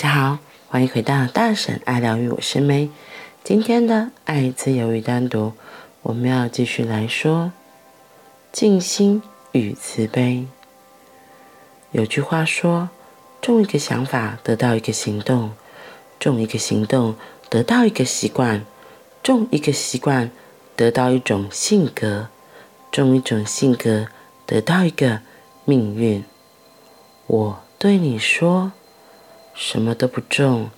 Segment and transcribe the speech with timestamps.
[0.00, 2.88] 大家好，欢迎回到大婶爱疗愈，我是 May。
[3.42, 5.54] 今天的爱自由与单独，
[6.02, 7.50] 我们要继续来说
[8.52, 10.46] 静心与慈悲。
[11.90, 12.90] 有句话说：
[13.40, 15.50] 种一个想法，得到一个行动；
[16.20, 17.16] 种一个行动，
[17.50, 18.60] 得到一个习惯；
[19.20, 20.30] 种一个习惯，
[20.76, 22.28] 得到一种性格；
[22.92, 24.06] 种一种性格，
[24.46, 25.22] 得到一个
[25.64, 26.24] 命运。
[27.26, 28.70] 我对你说。
[29.60, 30.70] 什么都不种，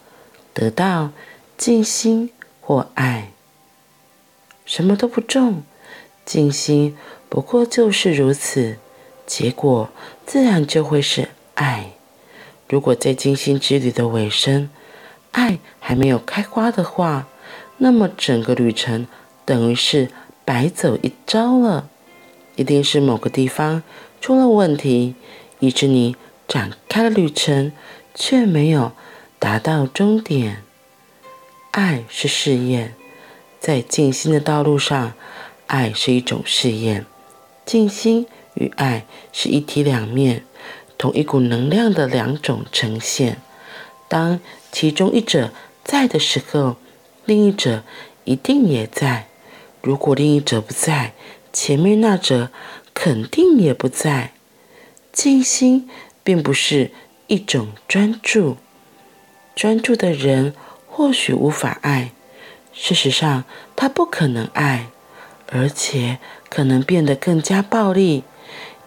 [0.55, 1.11] 得到
[1.59, 2.31] 静心
[2.63, 3.33] 或爱；
[4.65, 5.63] 什么都不种，
[6.25, 6.97] 静心
[7.29, 8.79] 不过就是如此，
[9.27, 9.91] 结果
[10.25, 11.91] 自然就会是爱。
[12.71, 14.71] 如果在静心之旅的尾声，
[15.33, 17.29] 爱还没有开花的话，
[17.77, 19.07] 那么整个旅程
[19.45, 20.09] 等于是
[20.47, 21.91] 白走一遭了。
[22.57, 23.83] 一定是某个地方
[24.23, 25.15] 出了问题，
[25.59, 26.17] 以致你
[26.49, 27.73] 展开了旅程。
[28.21, 28.93] 却没有
[29.39, 30.63] 达到终点。
[31.71, 32.95] 爱是试验，
[33.59, 35.15] 在静心的道路上，
[35.67, 37.07] 爱是一种试验。
[37.65, 40.45] 静心与爱是一体两面，
[40.99, 43.39] 同一股能量的两种呈现。
[44.07, 44.39] 当
[44.71, 45.51] 其中一者
[45.83, 46.77] 在的时候，
[47.25, 47.83] 另一者
[48.25, 49.29] 一定也在。
[49.81, 51.15] 如果另一者不在，
[51.55, 52.51] 前面那者
[52.93, 54.33] 肯定也不在。
[55.11, 55.89] 静心
[56.23, 56.91] 并不是。
[57.31, 58.57] 一种专注，
[59.55, 60.53] 专注的人
[60.89, 62.11] 或许无法爱。
[62.73, 63.45] 事实上，
[63.77, 64.89] 他不可能爱，
[65.47, 66.19] 而且
[66.49, 68.25] 可能变得更加暴力，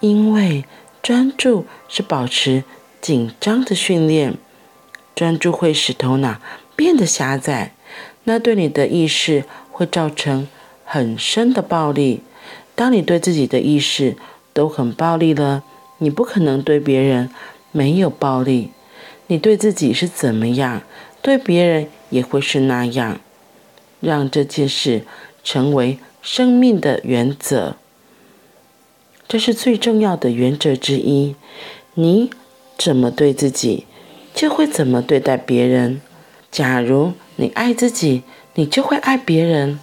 [0.01, 0.65] 因为
[1.01, 2.65] 专注是保持
[2.99, 4.33] 紧张的训练。
[5.15, 6.41] 专注会使头脑
[6.75, 7.73] 变得狭窄，
[8.25, 10.49] 那对你的意识会造成
[10.83, 12.21] 很深的暴力。
[12.75, 14.17] 当你对自己的意识
[14.51, 15.63] 都很暴力了，
[15.99, 17.29] 你不可能对别人。
[17.73, 18.71] 没有暴力，
[19.27, 20.83] 你对自己是怎么样，
[21.21, 23.19] 对别人也会是那样。
[23.99, 25.03] 让这件事
[25.43, 27.77] 成为生命的原则，
[29.27, 31.35] 这是最重要的原则之一。
[31.93, 32.29] 你
[32.77, 33.85] 怎么对自己，
[34.35, 36.01] 就会怎么对待别人。
[36.51, 38.23] 假如你爱自己，
[38.55, 39.79] 你就会爱别人。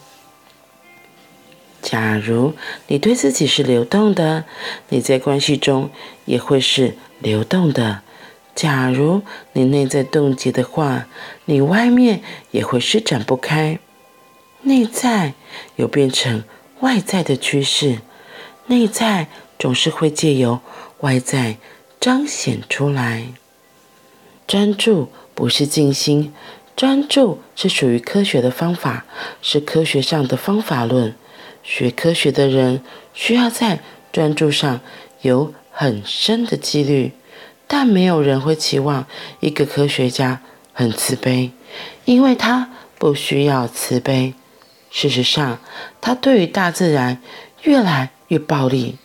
[1.81, 2.53] 假如
[2.89, 4.45] 你对自己是流动的，
[4.91, 5.89] 你在关系中
[6.27, 8.03] 也会是流动的。
[8.55, 9.23] 假如
[9.53, 11.07] 你内在冻结的话，
[11.45, 13.79] 你外面也会施展不开。
[14.63, 15.35] 内在
[15.77, 16.45] 有变成
[16.81, 18.01] 外在的趋势，
[18.67, 19.29] 内在
[19.59, 20.61] 总是会借由
[21.01, 21.57] 外在
[21.99, 23.29] 彰显出来。
[24.47, 26.35] 专注不是静心，
[26.77, 29.07] 专注是属于科学的方法，
[29.41, 31.15] 是科学上的方法论。
[31.63, 32.83] 学科学的人
[33.15, 33.81] 需要在
[34.13, 34.81] 专注上
[35.23, 37.13] 有很深的纪律，
[37.67, 39.07] 但没有人会期望
[39.41, 40.43] 一个科学家
[40.75, 41.53] 很慈悲，
[42.05, 42.69] 因为他
[42.99, 44.35] 不需要慈悲。
[44.91, 45.59] 事实上，
[45.99, 47.23] 他对于大自然
[47.63, 48.99] 越来越暴力。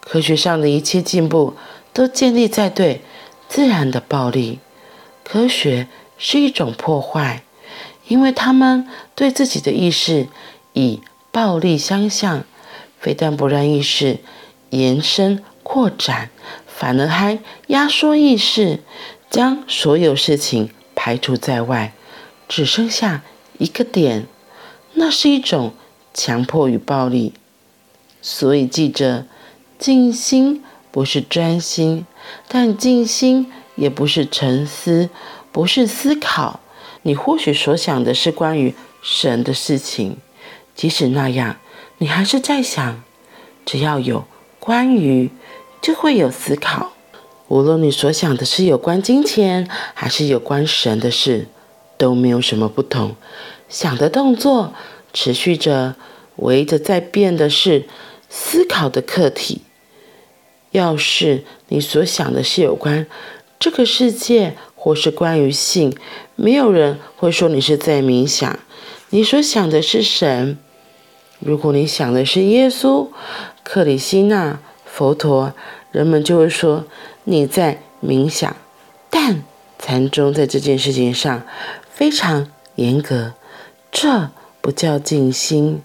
[0.00, 1.56] 科学上的一切进步
[1.92, 3.02] 都建立在对
[3.46, 4.60] 自然的暴力。
[5.22, 7.42] 科学是一种破坏，
[8.06, 10.28] 因为他们对自己的意识
[10.72, 12.44] 以暴力相向，
[12.98, 14.20] 非但不让意识
[14.70, 16.30] 延伸扩展，
[16.66, 18.80] 反而还压缩意识，
[19.30, 21.92] 将所有事情排除在外，
[22.48, 23.22] 只剩下
[23.58, 24.26] 一个点。
[24.94, 25.74] 那是一种
[26.12, 27.34] 强迫与暴力。
[28.20, 29.26] 所以记着，
[29.78, 32.06] 静心不是专心，
[32.48, 35.08] 但静心也不是沉思，
[35.52, 36.60] 不是思考。
[37.02, 40.18] 你或许所想的是关于神的事情。
[40.74, 41.56] 即使那样，
[41.98, 43.02] 你还是在想。
[43.64, 44.24] 只要有
[44.68, 45.30] 关于，
[45.80, 46.92] 就会有思考。
[47.48, 51.46] 无论你所想的是有关金钱，还是有关神的事，
[51.96, 53.16] 都没有什么不同。
[53.70, 54.74] 想的动作
[55.14, 55.96] 持续着，
[56.36, 57.86] 围着在变的是
[58.28, 59.62] 思考的课题。
[60.72, 63.06] 要是你所想的是有关
[63.58, 65.96] 这个世界，或是关于性，
[66.36, 68.58] 没有人会说你是在冥想。
[69.08, 70.58] 你所想的是神。
[71.38, 73.06] 如果你想的是耶稣、
[73.70, 75.52] 克里希那、佛陀，
[75.92, 76.86] 人们就会说
[77.24, 78.56] 你在冥想。
[79.10, 79.42] 但
[79.78, 81.42] 禅宗在这件事情上
[81.92, 83.34] 非常严格，
[83.92, 84.30] 这
[84.62, 85.82] 不叫静心，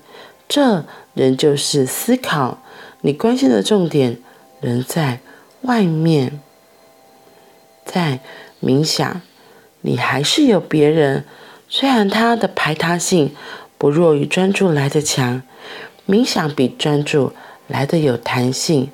[0.47, 2.63] 这仍旧是思考。
[3.01, 4.17] 你关心的重点
[4.61, 5.19] 仍在
[5.63, 6.39] 外面，
[7.83, 8.21] 在
[8.61, 9.21] 冥想，
[9.81, 11.25] 你还是有别人，
[11.67, 13.35] 虽然他的排他性。
[13.77, 15.41] 不弱于专注来的强，
[16.07, 17.33] 冥想比专注
[17.67, 18.91] 来的有弹性。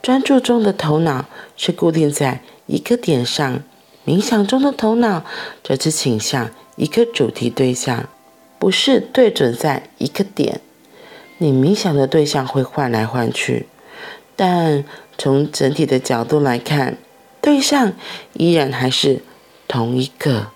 [0.00, 1.26] 专注中的头脑
[1.56, 3.62] 是固定在一个点上，
[4.04, 5.24] 冥想中的头脑
[5.62, 8.08] 则是倾向一个主题对象，
[8.58, 10.60] 不是对准在一个点。
[11.38, 13.68] 你冥想的对象会换来换去，
[14.34, 14.84] 但
[15.16, 16.96] 从整体的角度来看，
[17.40, 17.92] 对象
[18.32, 19.22] 依然还是
[19.68, 20.48] 同一个。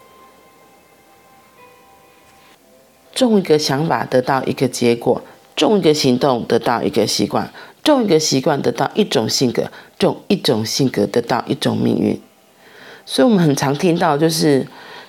[3.15, 5.23] 种一个想法得到一个结果，
[5.57, 7.51] 种一个行动得到一个习惯，
[7.83, 9.65] 种一个习惯得到一种性格，
[9.99, 12.21] 种一种性格得到一种命运。
[13.05, 14.67] 所以，我们很常听到，就是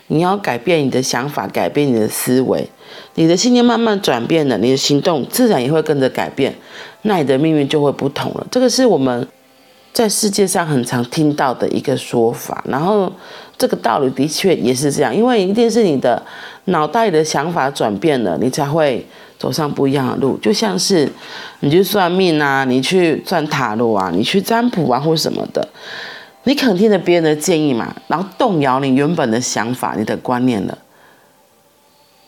[0.07, 2.69] 你要改变你的想法，改变你的思维，
[3.15, 6.55] 你的信念慢慢转变了，你的行动自然也会跟着改变，
[7.01, 8.47] 那你的命运就会不同了。
[8.49, 9.27] 这个是我们
[9.91, 12.63] 在世界上很常听到的一个说法。
[12.69, 13.11] 然后，
[13.57, 16.23] 这个道理的确也是这样，因为一定是你的
[16.65, 19.03] 脑袋里的想法转变了，你才会
[19.37, 20.37] 走上不一样的路。
[20.37, 21.11] 就像是
[21.61, 25.67] 你去算命啊，你去算塔罗啊，你去占卜啊，或什么的。
[26.43, 30.77] 你可能听了别人的建议嘛，然后动摇你原本的想法、你的观念了，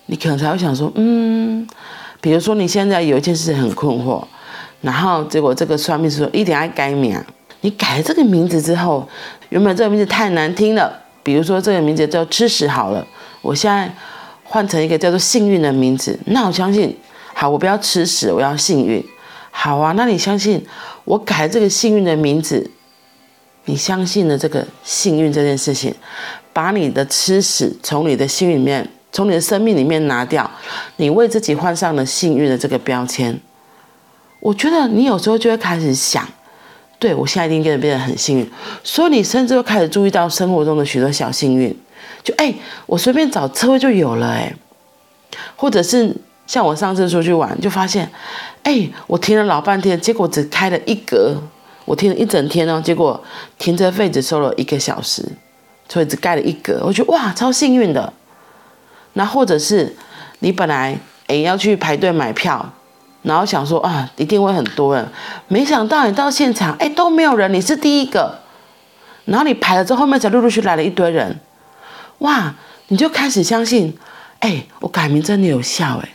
[0.07, 1.65] 你可能才会想说，嗯，
[2.19, 4.21] 比如说你现在有一件事很困惑，
[4.81, 7.17] 然后结果这个算命师说一定要改名，
[7.61, 9.07] 你改了这个名字之后，
[9.47, 10.91] 原本这个名字太难听了，
[11.23, 13.07] 比如说这个名字叫吃屎好了，
[13.41, 13.89] 我现在
[14.49, 16.97] 换成一个叫做幸运的名字，那我相信，
[17.33, 19.01] 好，我不要吃屎，我要幸运，
[19.51, 20.65] 好啊，那你相信
[21.05, 22.69] 我改这个幸运的名字？
[23.65, 25.93] 你相信了这个幸运这件事情，
[26.51, 30.49] 把你的吃屎从你的幸运里面，从你的生命里面拿掉，
[30.97, 33.39] 你为自己换上了幸运的这个标签。
[34.39, 36.27] 我觉得你有时候就会开始想，
[36.97, 38.51] 对，我现在一定跟着变得很幸运，
[38.83, 41.77] 所以你甚至会开始注意到生活中的许多小幸运，
[42.23, 42.53] 就哎，
[42.85, 44.53] 我随便找车位就有了哎，
[45.55, 46.15] 或者是
[46.45, 48.09] 像我上次出去玩就发现，
[48.63, 51.35] 哎，我停了老半天，结果只开了一格。
[51.85, 53.19] 我停了一整天哦，结果
[53.57, 55.25] 停车费只收了一个小时，
[55.87, 56.83] 所以只盖了一格。
[56.85, 58.13] 我觉得哇，超幸运的。
[59.13, 59.95] 那或者是
[60.37, 60.95] 你本来
[61.25, 62.73] 诶要去排队买票，
[63.23, 65.07] 然后想说啊一定会很多人，
[65.47, 68.37] 没想到你到现场诶都没有人，你是第一个。
[69.25, 71.39] 然后你排了之后，后面才陆陆续续来了一堆人，
[72.19, 72.55] 哇，
[72.87, 73.97] 你就开始相信，
[74.39, 76.09] 哎我改名真的有效哎。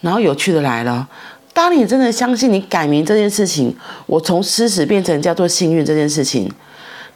[0.00, 1.08] 然后有趣的来了。
[1.54, 3.74] 当你真的相信你改名这件事情，
[4.06, 6.50] 我从吃屎变成叫做幸运这件事情，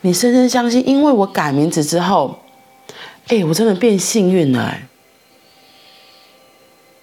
[0.02, 2.38] 你深深相信，因为我改名字之后，
[3.26, 4.86] 哎，我真的变幸运了，哎，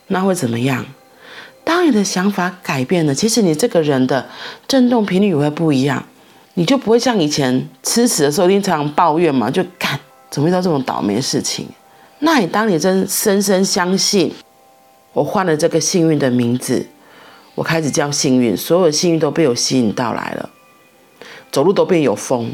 [0.08, 0.86] 那会怎么样？
[1.64, 4.28] 当你的想法改变了，其实你这个人的
[4.68, 6.04] 震动频率也会不一样，
[6.54, 10.00] 你就不会像以前吃屎的时候经常抱怨嘛，就干
[10.36, 11.66] 怎么遇到这种倒霉事情？
[12.20, 14.34] 那你当你真深深相信，
[15.14, 16.86] 我换了这个幸运的名字。
[17.54, 20.50] 我开始叫幸运，所有幸运都被我吸引到来了，
[21.54, 22.52] 走路都变有风，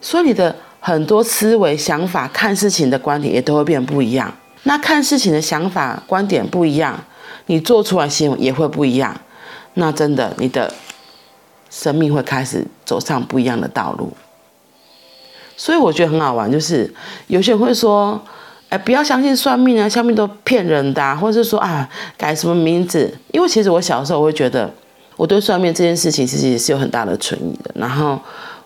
[0.00, 4.34] 所以你的很多思维、想法、看事情的观点也都会变不一样。
[4.62, 6.98] 那看事情的想法、观点不一样，
[7.44, 9.14] 你做出来行为也会不一样。
[9.74, 10.72] 那真的，你的
[11.68, 14.10] 生命会开始走上不一样的道路。
[15.60, 16.90] 所以我觉得很好玩，就是
[17.26, 18.18] 有些人会说。
[18.70, 23.12] 哎，不要相信算命啊，算命都骗人的啊，或者是说啊，改什么名字？
[23.32, 24.72] 因为其实我小时候我会觉得，
[25.16, 27.72] 我对算命这件事情其实也是有很大的存疑的。
[27.74, 28.16] 然后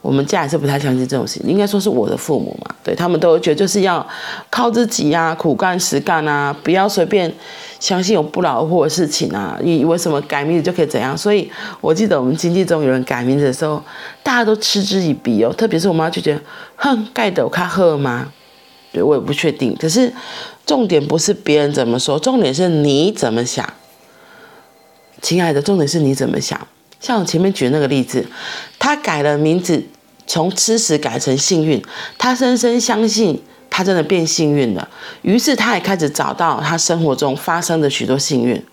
[0.04, 4.06] 我们家也是不太相信这种事情，应该说是我的父母嘛，对他们都觉得就是要
[4.50, 7.32] 靠自己啊，苦干实干啊，不要随便
[7.80, 11.16] 相信有不劳而获的事情啊，以为什么改名字就可以怎样？
[11.16, 13.82] 所以我记得我们亲戚中有人改名字的时候，
[14.22, 16.40] 大家都嗤之以鼻哦，特别是我妈就觉得，
[16.76, 18.30] 哼，盖的我看喝吗？
[18.92, 19.74] 对，我也不确定。
[19.80, 20.12] 可是
[20.66, 23.66] 重点不是别人怎么说，重点是你怎么想。
[25.22, 26.60] 亲爱的，重点是你怎么想。
[27.04, 28.26] 像我前面举的那个例子，
[28.78, 29.84] 他改了名字，
[30.26, 31.82] 从吃屎改成幸运，
[32.16, 34.88] 他深深相信他真的变幸运了。
[35.20, 38.64] 于是他也开始找到他生活中发生的许多幸运。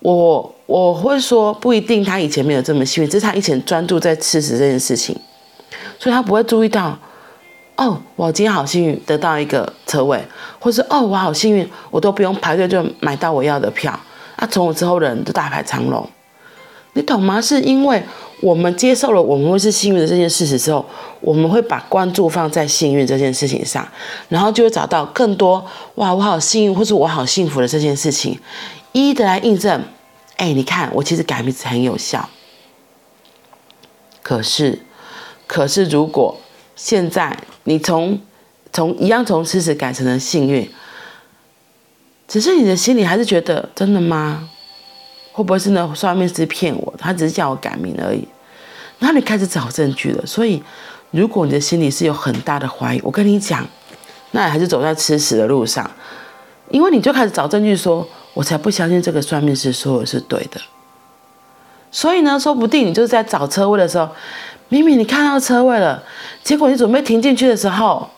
[0.00, 5.18] 我我会说不一定，他以前没有这么幸运，只是他以前专注在吃屎这件事情，
[5.98, 6.98] 所以他不会注意到。
[7.76, 10.22] 哦，我今天好幸运得到一个车位，
[10.58, 13.98] 或是哦，我好幸运，我都不用排队就买到我要的票。
[14.36, 16.06] 啊，从我之后的人都大排长龙，
[16.94, 17.40] 你懂吗？
[17.40, 18.02] 是因为
[18.40, 20.84] 我们接受了我们会是幸运的这件事实之后，
[21.20, 23.86] 我们会把关注放在幸运这件事情上，
[24.28, 28.38] 然后就会找到更多哇，我好幸运，或是我好幸福的这件事情，
[28.92, 29.82] 一一的来印证。
[30.36, 32.28] 哎，你看，我其实改名字很有效。
[34.22, 34.80] 可是，
[35.46, 36.36] 可是如果
[36.74, 38.20] 现在你从
[38.72, 40.68] 从一样从吃屎改成了幸运，
[42.26, 44.50] 只是你的心里还是觉得真的吗？
[45.32, 46.94] 会不会是那算命师骗我？
[46.98, 48.26] 他只是叫我改名而已。
[48.98, 50.62] 然后你开始找证据了，所以
[51.10, 53.66] 如果你的心里是有很大的怀疑，我跟你讲，
[54.30, 55.90] 那你还是走在吃屎的路上，
[56.70, 60.60] 因为你就开始找证据说，我才不相信这个算命师说的是对的。
[61.90, 64.08] 所以呢，说不定你就是在找车位的时候，
[64.68, 66.02] 明明你看到车位了，
[66.44, 68.08] 结果你准备停进去的时候，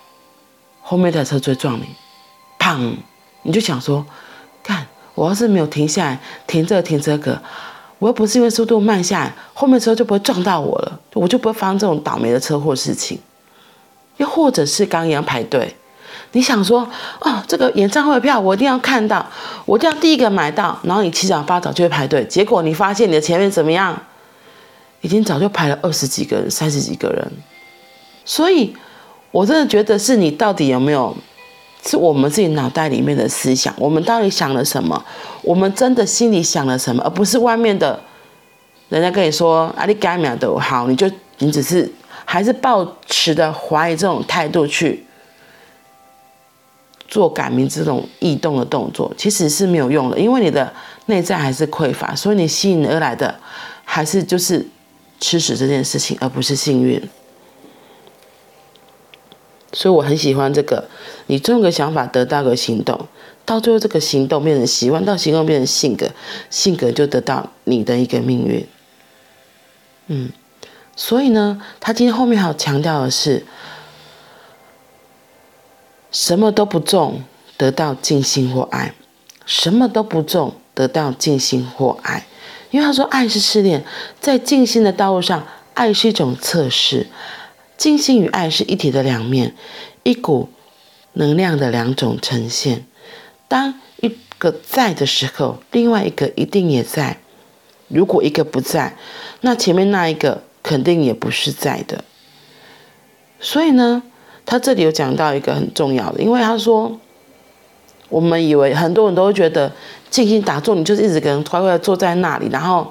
[0.82, 1.86] 后面的车追撞你，
[2.58, 2.94] 砰！
[3.42, 4.04] 你就想说，
[5.14, 7.40] 我要是没有停下来，停这个停这个。
[8.00, 13.18] 我又不是因为速度慢下来，后面车就不会撞到我了，我就不会发生这种倒霉的车祸事情。
[14.18, 15.74] 又或者是刚一样排队，
[16.32, 16.86] 你想说，
[17.20, 19.24] 哦，这个演唱会票我一定要看到，
[19.64, 23.98] 我一定要第一个买到，然后你七早八早就会排队，结果你发现你的前面怎么样，
[25.00, 27.32] 已经早就排了二十几个人、三十几个人。
[28.24, 28.76] 所以，
[29.30, 31.16] 我真的觉得是你到底有没有？
[31.86, 35.04] 是我们自己脑袋里面的思想，我们到底想了什么？
[35.42, 37.02] 我们真的心里想了什么？
[37.02, 38.00] 而不是外面的
[38.88, 41.90] 人家跟你说啊，你改名都好，你就你只是
[42.24, 45.04] 还是抱持的怀疑这种态度去
[47.06, 50.72] 做改名这种异动的动作，其实是没有用的，因为你的
[51.06, 53.34] 内在还是匮乏，所以你吸引而来的
[53.84, 54.66] 还是就是
[55.20, 57.00] 吃屎这件事情，而不是幸运。
[59.74, 60.88] 所以我很喜欢这个，
[61.26, 63.08] 你种个想法得到个行动，
[63.44, 66.08] 到最后这个行动变成习惯，到行动变成性格，
[66.48, 68.66] 性格就得到你的一个命运。
[70.06, 70.30] 嗯，
[70.94, 73.44] 所以呢，他今天后面还有强调的是，
[76.12, 77.22] 什么都不种
[77.56, 78.94] 得到静心或爱，
[79.44, 82.26] 什么都不种得到静心或爱，
[82.70, 83.84] 因为他说爱是试炼，
[84.20, 87.08] 在静心的道路上，爱是一种测试。
[87.76, 89.54] 静心与爱是一体的两面，
[90.04, 90.48] 一股
[91.14, 92.86] 能量的两种呈现。
[93.48, 97.18] 当一个在的时候，另外一个一定也在。
[97.88, 98.96] 如果一个不在，
[99.40, 102.04] 那前面那一个肯定也不是在的。
[103.40, 104.02] 所以呢，
[104.46, 106.98] 他这里有讲到一个很重要的，因为他说，
[108.08, 109.70] 我们以为很多人都会觉得
[110.10, 112.90] 静心打坐，你就是一直跟乖乖坐在那里，然后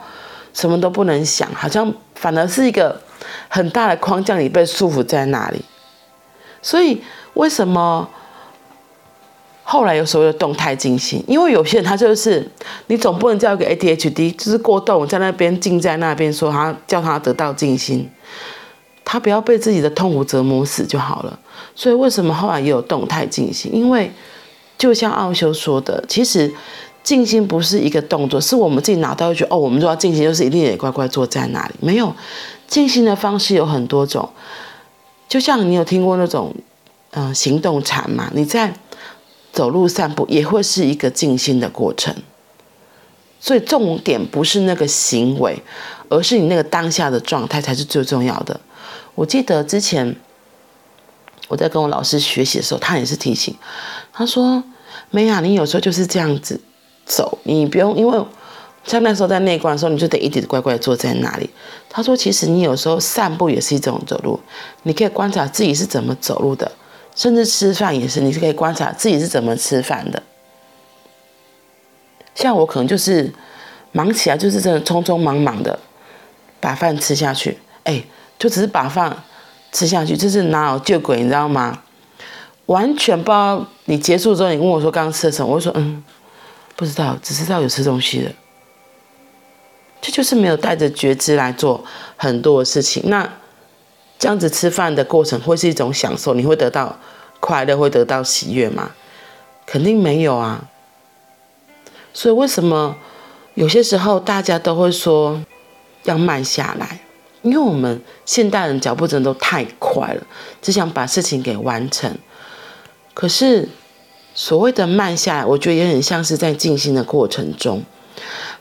[0.53, 3.01] 什么都不能想，好像反而是一个。
[3.48, 5.62] 很大的框架里被束缚在那里，
[6.62, 7.01] 所以
[7.34, 8.10] 为什么
[9.63, 11.24] 后来有所谓的动态静心？
[11.27, 12.46] 因为有些人他就是，
[12.88, 18.10] 你总不能叫一个 ADHD 就是过动在那边静在那边说他叫他得到静心，
[19.06, 21.39] 他不要被自己的痛苦折磨死就好了。
[21.75, 23.74] 所以为什么后来也有动态静心？
[23.74, 24.12] 因为
[24.77, 26.53] 就像奥修说的，其实
[27.01, 32.13] 静心不是一个动作，是我们自己脑袋会觉得哦，我们说要静心就是一定得乖乖坐在那里，没有。
[32.74, 34.27] 静心的方式有很多种，
[35.30, 36.51] 就像你有听过那种，
[37.12, 38.32] 嗯、行动禅嘛？
[38.34, 38.74] 你在
[39.51, 42.15] 走路散步也会是一个静心的过程。
[43.39, 45.62] 所以重点不是那个行为，
[46.10, 48.60] 而是你那个当下的状态才是最重要的。
[49.13, 50.15] 我记得之前
[51.50, 53.56] 我在跟我老师学习的时候，他也是提醒，
[54.12, 54.63] 他说
[55.12, 56.60] ：“美雅，你有时候就是这样子
[57.06, 58.20] 走，你不用因为。”
[58.85, 61.49] 像那时候在内观的时候，你就得一直乖乖坐在那里。
[61.89, 64.39] 他说：“其实你有时候散步也是一种走路，
[64.83, 66.69] 你可以观察自己是怎么走路的，
[67.15, 70.21] 甚至吃饭也是，你是可以观察自己是怎么吃饭的。
[72.35, 73.31] 像我可能就是
[73.93, 75.79] 忙起来，就是真的匆匆忙忙的
[76.59, 78.03] 把饭吃下去，哎，
[78.37, 79.15] 就只是把饭
[79.71, 81.83] 吃下去，就是哪有救鬼，你知道吗？
[82.65, 83.65] 完全不知道。
[83.85, 86.03] 你结束之后，你问我说刚刚吃了什么，我说嗯，
[86.75, 88.31] 不知道，只知道有吃东西的。”
[90.05, 91.81] 这就是没有带着觉知来做
[92.17, 93.03] 很多的事情。
[93.05, 93.38] 那
[94.19, 97.00] 这样子吃饭的过程会是一种享受，你会得到
[97.39, 98.91] 快乐，会得到喜悦吗？
[99.65, 100.65] 肯定没有啊。
[102.13, 102.98] 所以为什么
[103.53, 105.41] 有些时候大家都会说
[106.03, 107.00] 要慢下来？
[107.41, 110.22] 因为我们现代人脚步真的都太快了，
[110.62, 112.13] 只想把事情给完成。
[113.13, 113.69] 可是
[114.36, 117.81] 所谓的慢下来，我觉得也很像是在静心的过程中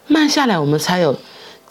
[0.06, 1.16] 慢下来，我们才有。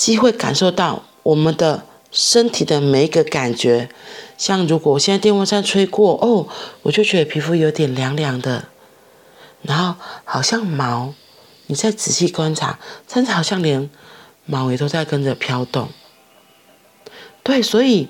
[0.02, 3.88] 机会感受到我们的身体的每一个感觉，
[4.36, 6.48] 像如果我现在电风扇吹过哦，
[6.82, 8.66] 我就觉得皮肤有点凉凉的，
[9.62, 9.94] 然后
[10.24, 11.14] 好像毛，
[11.68, 13.92] 你再仔细观察，甚至好像连
[14.48, 15.90] 毛也都在跟着飘动。
[17.44, 18.08] 对，所以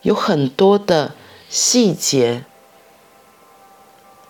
[0.00, 1.12] 有很多的
[1.50, 2.46] 细节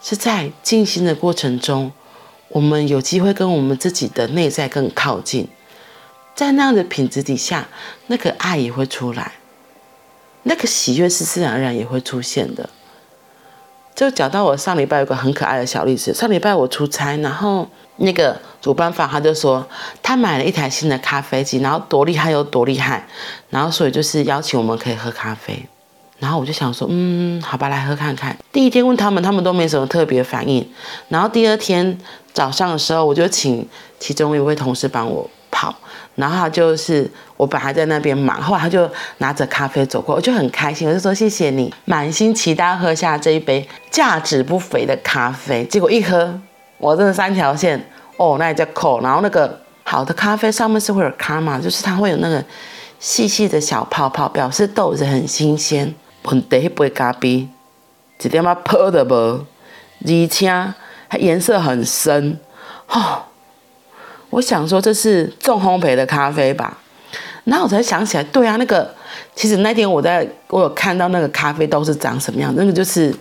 [0.03, 1.93] 是在静心的过程中，
[2.49, 5.47] 我们有机会跟我们自己的内在更靠近。
[6.39, 7.67] 在那样的品质底下，
[8.07, 9.33] 那个爱也会出来，
[10.45, 12.71] 那个喜悦是自然而然也会出现的。
[13.93, 19.67] 就讲到我上礼拜有个很可爱的小例子，上礼拜我出差，然后那个主办方他就说
[20.01, 23.05] 他买了一台新的咖啡机，然后多厉害有多厉害，
[23.51, 25.61] 然后所以就是邀请我们可以喝咖啡。
[26.21, 28.39] 然后我就想说，嗯，好吧，来喝看看。
[28.53, 30.65] 第一天问他们，他们都没什么特别反应。
[31.09, 31.99] 然后第二天
[32.33, 33.69] 早上的时候，我就请
[33.99, 35.75] 其中一位同事帮我泡。
[36.17, 45.65] 然后他就是我本来在那边忙，后来他就拿着咖啡走过，我就很开心，我就说谢谢你，满心期待喝下这一杯价值不菲的咖啡。
[45.67, 46.41] 结果一喝，
[46.79, 49.01] 我真的三条线哦，那也叫扣。
[49.01, 52.45] 然后那个好的咖啡上面是会有咖嘛，就是它会有那个
[52.99, 55.95] 细细的小泡泡，表示豆子很新鲜。
[56.25, 57.49] 问题一杯咖啡，
[58.21, 59.47] 一点仔泡都无，
[60.05, 60.49] 而且
[61.09, 62.41] 它颜色很深，
[62.89, 63.23] 哦。
[64.31, 66.79] 我想说这是重烘焙的咖啡吧，
[67.45, 68.95] 然后我才想起来，对啊，那个
[69.35, 73.15] 其实那天我在我有看到那个咖啡豆是长什么样，那个就是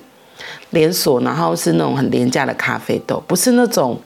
[0.72, 4.00] 连锁，然后是那种很廉价的咖啡豆，不是那种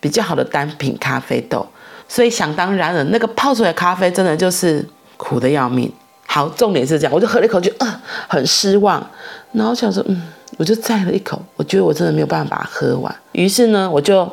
[0.00, 1.66] 比较好的单品咖啡豆，
[2.08, 4.86] 所以想当然了，那个泡出来的咖啡真的就是
[5.16, 5.92] 苦得要命。
[6.24, 9.04] 好，重点是这样，我就喝了一口就，呃，很失望，
[9.52, 10.22] 然后想说，嗯，
[10.56, 14.26] 我就再了一口，我觉得我真的没有办法喝完，于是呢，我就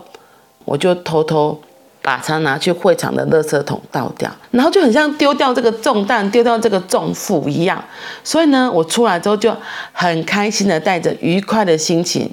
[0.63, 1.60] 我就偷偷
[2.09, 7.83] 把它拿去会场的垃圾桶倒掉，然后就很像丢掉这个重担，丢掉这个重负一样，
[8.23, 9.55] 所以呢，我出来之后就
[9.93, 12.31] 很开心的带着愉快的心情，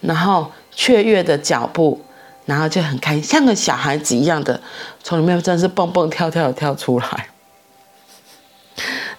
[0.00, 2.04] 然后雀跃的脚步，
[2.44, 4.60] 然后就很开心，像个小孩子一样的
[5.04, 7.28] 从里面真是蹦蹦跳跳的跳出来。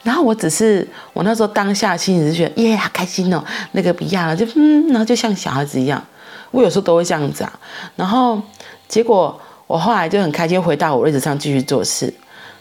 [0.03, 6.05] 然后我只是，我那时候当下心情是觉得耶，好开心哦，那个不要了，就嗯，然后就像小孩子一样，
[6.51, 7.59] 我有时候都会这样子啊。
[7.95, 8.41] 然后
[8.89, 9.39] 结果
[9.69, 12.11] 我后来就很开心，回到我位置上继续做事。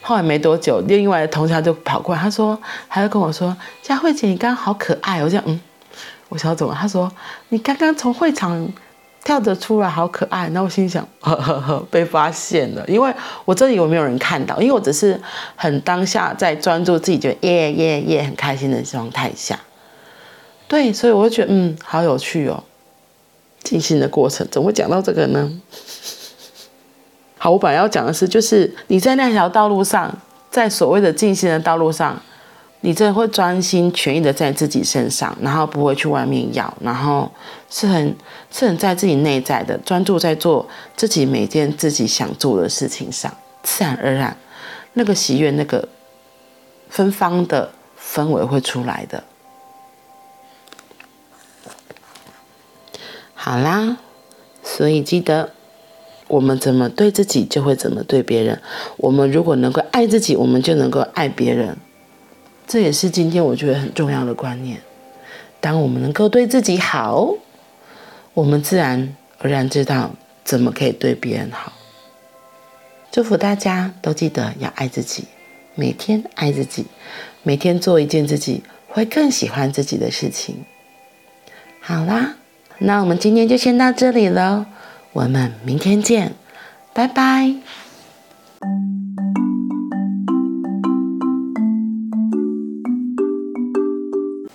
[0.03, 5.25] 后来没多久，另外的同事他就跑过来，他说，还要跟我说，佳慧姐，你刚刚好可爱。
[5.25, 5.59] 我讲嗯，
[6.29, 6.77] 我想怎么？
[6.79, 7.11] 他说
[7.49, 8.71] 你刚刚从会场。
[9.25, 13.13] 跳着出来好可爱，然后我心想 呵呵呵，被发现了，因为
[13.45, 14.59] 我这里有没有人看到？
[14.59, 15.21] 因为我只是
[15.55, 19.59] 很当下在专注自己觉得耶耶耶很开心的状态下，
[20.67, 22.63] 对，所以我就觉得嗯，好有趣哦，
[23.63, 25.51] 静心的过程怎么会讲到这个呢？
[27.39, 30.15] 好，我本来要讲的是，就是你在那条道路上，
[30.51, 32.21] 在所谓的静心的道路上。
[32.81, 37.29] 你真的会专心全意的在自己身上，然后不会去外面要，然后
[37.69, 38.17] 是很
[38.53, 40.65] 是很在自己内在的专注在做
[40.97, 44.37] 自己每件自己想做的事情上，自然而然
[44.93, 45.89] 那个喜悦、那个
[46.89, 47.69] 芬芳的
[48.01, 49.25] 氛围会出来的。
[53.35, 53.97] 好啦，
[54.63, 55.53] 所以记得
[56.29, 58.61] 我们怎么对自己，就会怎么对别人。
[58.99, 61.77] 我们如果能够爱自己，我们就能够爱别人。
[62.67, 64.81] 这也是今天我觉得很重要的观念。
[65.61, 67.35] 当我们能够对自己好，
[68.35, 70.15] 我们自然而然知道
[70.45, 71.73] 怎么可以对别人好。
[73.11, 75.25] 祝福大家都记得要爱自己，
[75.75, 76.85] 每天爱自己，
[77.43, 80.65] 每天做一件自己会更喜欢自己的事情。
[81.81, 82.37] 好啦，
[82.79, 84.67] 那我们今天就先到这里了，
[85.13, 86.35] 我们明天见，
[86.93, 87.55] 拜拜。